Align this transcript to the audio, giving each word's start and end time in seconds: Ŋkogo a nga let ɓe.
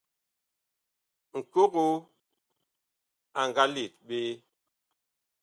Ŋkogo 1.39 1.85
a 3.39 3.41
nga 3.47 3.63
let 3.73 3.93
ɓe. 4.07 4.19